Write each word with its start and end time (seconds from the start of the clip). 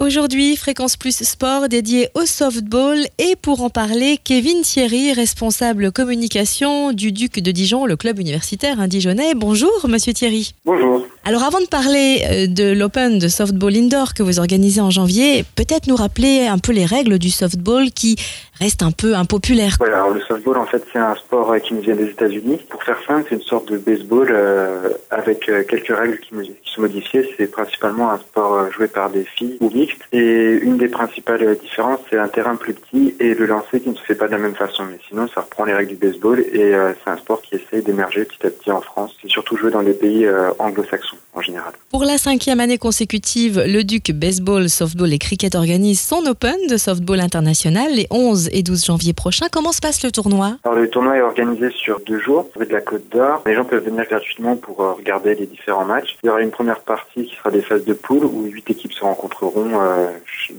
Aujourd'hui, 0.00 0.54
Fréquence 0.54 0.96
Plus 0.96 1.24
Sport 1.24 1.68
dédié 1.68 2.08
au 2.14 2.24
softball 2.24 2.98
et 3.18 3.34
pour 3.34 3.62
en 3.62 3.68
parler, 3.68 4.16
Kevin 4.22 4.62
Thierry, 4.62 5.12
responsable 5.12 5.90
communication 5.90 6.92
du 6.92 7.10
Duc 7.10 7.40
de 7.40 7.50
Dijon, 7.50 7.84
le 7.84 7.96
club 7.96 8.20
universitaire 8.20 8.78
indijonnais. 8.78 9.34
Bonjour, 9.34 9.88
monsieur 9.88 10.12
Thierry. 10.12 10.54
Bonjour. 10.64 11.04
Alors 11.28 11.42
avant 11.42 11.60
de 11.60 11.66
parler 11.66 12.22
euh, 12.24 12.46
de 12.46 12.72
l'Open 12.72 13.18
de 13.18 13.28
softball 13.28 13.76
indoor 13.76 14.14
que 14.14 14.22
vous 14.22 14.38
organisez 14.38 14.80
en 14.80 14.88
janvier, 14.88 15.44
peut-être 15.56 15.86
nous 15.86 15.94
rappeler 15.94 16.46
un 16.46 16.56
peu 16.56 16.72
les 16.72 16.86
règles 16.86 17.18
du 17.18 17.28
softball 17.28 17.90
qui 17.90 18.16
reste 18.58 18.82
un 18.82 18.92
peu 18.92 19.14
impopulaire. 19.14 19.76
Voilà, 19.78 19.96
alors 19.96 20.14
le 20.14 20.22
softball 20.22 20.56
en 20.56 20.64
fait 20.64 20.82
c'est 20.90 20.98
un 20.98 21.14
sport 21.16 21.52
euh, 21.52 21.58
qui 21.58 21.74
nous 21.74 21.82
vient 21.82 21.96
des 21.96 22.06
États-Unis. 22.06 22.60
Pour 22.70 22.82
faire 22.82 22.96
simple, 23.06 23.26
c'est 23.28 23.34
une 23.34 23.42
sorte 23.42 23.70
de 23.70 23.76
baseball 23.76 24.28
euh, 24.30 24.88
avec 25.10 25.40
quelques 25.40 25.94
règles 25.94 26.18
qui, 26.18 26.30
sont 26.64 26.80
modifiées. 26.80 27.28
C'est 27.36 27.48
principalement 27.48 28.10
un 28.10 28.16
sport 28.16 28.72
joué 28.72 28.88
par 28.88 29.10
des 29.10 29.24
filles 29.24 29.58
ou 29.60 29.68
mixte. 29.68 30.00
Et 30.12 30.52
une 30.62 30.78
des 30.78 30.88
principales 30.88 31.58
différences, 31.60 32.00
c'est 32.08 32.18
un 32.18 32.28
terrain 32.28 32.56
plus 32.56 32.72
petit 32.72 33.14
et 33.20 33.34
le 33.34 33.44
lancer 33.44 33.80
qui 33.80 33.90
ne 33.90 33.96
se 33.96 34.02
fait 34.02 34.14
pas 34.14 34.28
de 34.28 34.32
la 34.32 34.38
même 34.38 34.54
façon. 34.54 34.84
Mais 34.86 34.98
sinon, 35.08 35.28
ça 35.34 35.42
reprend 35.42 35.66
les 35.66 35.74
règles 35.74 35.90
du 35.90 35.96
baseball 35.96 36.40
et 36.40 36.72
c'est 37.04 37.10
un 37.10 37.18
sport 37.18 37.42
qui 37.42 37.56
essaie 37.56 37.82
d'émerger 37.82 38.24
petit 38.24 38.46
à 38.46 38.50
petit 38.50 38.70
en 38.70 38.80
France. 38.80 39.14
C'est 39.20 39.28
surtout 39.28 39.58
joué 39.58 39.70
dans 39.70 39.82
les 39.82 39.92
pays 39.92 40.26
anglo-saxons 40.58 41.17
en 41.34 41.42
général. 41.42 41.72
Pour 41.90 42.04
la 42.04 42.18
cinquième 42.18 42.60
année 42.60 42.78
consécutive, 42.78 43.62
le 43.64 43.82
Duc 43.82 44.12
Baseball, 44.12 44.68
Softball 44.68 45.12
et 45.12 45.18
Cricket 45.18 45.54
organise 45.54 46.00
son 46.00 46.26
Open 46.26 46.56
de 46.68 46.76
softball 46.76 47.20
international 47.20 47.92
les 47.94 48.06
11 48.10 48.50
et 48.52 48.62
12 48.62 48.84
janvier 48.84 49.12
prochains. 49.12 49.46
Comment 49.50 49.72
se 49.72 49.80
passe 49.80 50.02
le 50.02 50.10
tournoi? 50.10 50.56
Alors 50.64 50.78
le 50.78 50.88
tournoi 50.88 51.16
est 51.16 51.22
organisé 51.22 51.70
sur 51.70 52.00
deux 52.00 52.18
jours, 52.18 52.48
de 52.56 52.64
la 52.64 52.80
Côte 52.80 53.08
d'Or. 53.10 53.42
Les 53.46 53.54
gens 53.54 53.64
peuvent 53.64 53.84
venir 53.84 54.04
gratuitement 54.04 54.56
pour 54.56 54.80
euh, 54.80 54.92
regarder 54.92 55.34
les 55.34 55.46
différents 55.46 55.84
matchs. 55.84 56.16
Il 56.22 56.26
y 56.26 56.30
aura 56.30 56.40
une 56.40 56.50
première 56.50 56.80
partie 56.80 57.26
qui 57.26 57.34
sera 57.36 57.50
des 57.50 57.62
phases 57.62 57.84
de 57.84 57.94
poule 57.94 58.24
où 58.24 58.44
huit 58.44 58.68
équipes 58.70 58.92
se 58.92 59.00
rencontreront 59.00 59.80
euh, 59.80 60.08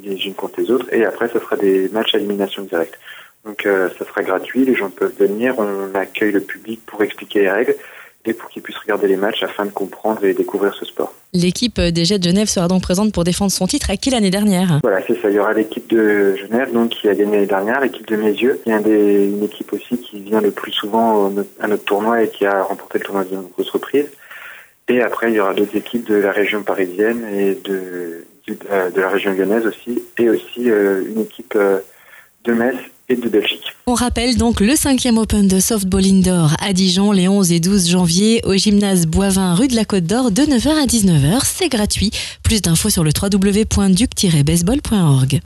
les 0.04 0.16
unes 0.26 0.34
contre 0.34 0.60
les 0.62 0.72
autres 0.72 0.86
et 0.94 1.06
après 1.06 1.30
ce 1.30 1.40
sera 1.40 1.56
des 1.56 1.90
matchs 1.90 2.16
à 2.16 2.18
élimination 2.18 2.64
directe. 2.64 2.98
Donc 3.46 3.66
euh, 3.66 3.90
ça 3.98 4.06
sera 4.06 4.22
gratuit, 4.22 4.66
les 4.66 4.76
gens 4.76 4.90
peuvent 4.90 5.16
venir, 5.18 5.56
on 5.58 5.96
accueille 5.96 6.32
le 6.32 6.42
public 6.42 6.82
pour 6.86 7.02
expliquer 7.04 7.42
les 7.42 7.50
règles 7.50 7.76
et 8.26 8.34
pour 8.34 8.50
qu'ils 8.50 8.62
puissent 8.62 8.78
regarder 8.78 9.08
les 9.08 9.16
matchs 9.16 9.44
afin 9.44 9.66
de 9.66 9.72
comprendre 9.72 10.24
et 10.26 10.34
découvrir 10.34 10.74
ce 10.74 10.86
sport. 10.86 11.14
L'équipe 11.34 11.80
des 11.80 12.06
Jets 12.06 12.20
de 12.20 12.24
Genève 12.24 12.48
sera 12.48 12.68
donc 12.68 12.82
présente 12.82 13.14
pour 13.14 13.24
défendre 13.24 13.52
son 13.52 13.68
titre 13.68 13.92
acquis 13.92 14.10
l'année 14.10 14.32
dernière. 14.32 14.80
Voilà, 14.84 15.00
c'est 15.06 15.20
ça. 15.22 15.30
Il 15.30 15.36
y 15.36 15.40
aura 15.40 15.54
l'équipe 15.54 15.88
de 15.90 16.36
Genève 16.36 16.74
donc 16.74 16.90
qui 16.90 17.08
a 17.08 17.16
gagné 17.16 17.34
l'année 17.34 17.46
dernière, 17.46 17.80
l'équipe 17.80 18.08
de 18.08 18.16
Mézieux. 18.16 18.60
A 18.68 18.80
des, 18.80 19.26
une 19.26 19.44
équipe 19.44 19.72
aussi 19.74 19.98
qui 19.98 20.20
vient 20.22 20.42
le 20.42 20.52
plus 20.52 20.72
souvent 20.72 21.32
à 21.60 21.68
notre 21.68 21.86
tournoi 21.86 22.24
et 22.24 22.30
qui 22.30 22.46
a 22.46 22.64
remporté 22.64 23.00
le 23.00 23.06
tournoi 23.06 23.24
de 23.24 23.36
nombreuses 23.36 23.70
reprises. 23.70 24.10
Et 24.90 25.02
après, 25.02 25.32
il 25.32 25.36
y 25.36 25.40
aura 25.40 25.54
d'autres 25.54 25.76
équipes 25.76 26.08
de 26.10 26.16
la 26.16 26.32
région 26.32 26.64
parisienne 26.64 27.24
et 27.32 27.56
de, 27.64 28.26
de, 28.48 29.00
la 29.02 29.10
région 29.10 29.32
lyonnaise 29.34 29.66
aussi, 29.68 30.02
et 30.18 30.30
aussi 30.30 30.70
euh, 30.70 31.04
une 31.08 31.22
équipe 31.22 31.54
euh, 31.56 31.80
de 32.44 32.54
Metz 32.54 32.76
On 33.88 33.96
rappelle 33.96 34.38
donc 34.38 34.60
le 34.60 34.76
cinquième 34.76 35.18
Open 35.18 35.48
de 35.48 35.60
softball 35.60 36.06
indoor 36.06 36.54
à 36.62 36.74
Dijon 36.74 37.12
les 37.12 37.28
11 37.28 37.52
et 37.52 37.60
12 37.60 37.90
janvier 37.90 38.42
au 38.46 38.54
gymnase 38.54 39.08
Boivin 39.08 39.56
rue 39.56 39.68
de 39.68 39.76
la 39.76 39.86
Côte 39.86 40.06
d'Or 40.06 40.30
de 40.32 40.44
9h 40.44 40.70
à 40.70 40.86
19h. 40.86 41.42
C'est 41.44 41.70
gratuit. 41.70 42.12
Plus 42.44 42.62
d'infos 42.62 42.90
sur 42.90 43.04
le 43.04 43.12
www.duc-baseball.org. 43.20 45.38